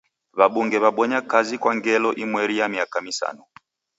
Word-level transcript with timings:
W'abunge 0.39 0.77
w'abonya 0.83 1.19
kazi 1.31 1.55
kwa 1.61 1.71
ngelo 1.77 2.09
imweri 2.23 2.55
ya 2.59 2.67
miaka 2.73 2.97
misanu. 3.05 3.41